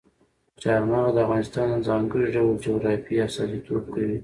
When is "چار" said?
0.61-0.81